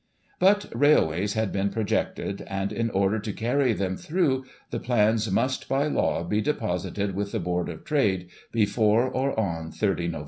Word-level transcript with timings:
But 0.39 0.65
Railways 0.73 1.33
had 1.35 1.51
been 1.51 1.69
projected, 1.69 2.41
and, 2.47 2.73
in 2.73 2.89
order 2.89 3.19
to 3.19 3.31
carry 3.31 3.71
them 3.73 3.97
through, 3.97 4.45
the 4.71 4.79
plans 4.79 5.29
must, 5.29 5.69
by 5.69 5.85
law, 5.85 6.23
be 6.23 6.41
deposited 6.41 7.13
with 7.13 7.33
the 7.33 7.39
Board 7.39 7.69
of 7.69 7.83
Trade, 7.83 8.29
before, 8.51 9.05
or 9.07 9.39
on 9.39 9.69
30 9.71 10.07
Nov. 10.07 10.19